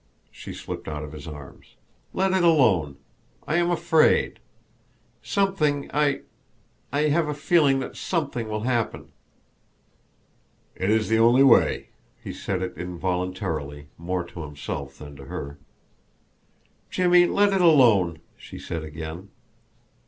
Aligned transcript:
She 0.31 0.51
slipped 0.55 0.87
out 0.87 1.03
of 1.03 1.11
his 1.11 1.27
arms. 1.27 1.75
"Let 2.11 2.33
it 2.33 2.43
alone! 2.43 2.97
I 3.47 3.57
am 3.57 3.69
afraid. 3.69 4.39
Something 5.21 5.91
I 5.93 6.21
I 6.91 7.01
have 7.09 7.27
a 7.27 7.35
feeling 7.35 7.77
that 7.81 7.95
something 7.95 8.49
will 8.49 8.61
happen." 8.61 9.11
"It 10.73 10.89
is 10.89 11.07
the 11.07 11.19
only 11.19 11.43
way." 11.43 11.89
He 12.19 12.33
said 12.33 12.63
it 12.63 12.75
involuntarily, 12.77 13.89
more 13.95 14.23
to 14.23 14.41
himself 14.41 14.97
than 14.97 15.15
to 15.17 15.25
her. 15.25 15.59
"Jimmie, 16.89 17.27
let 17.27 17.53
it 17.53 17.61
alone!" 17.61 18.21
she 18.35 18.57
said 18.57 18.83
again. 18.83 19.29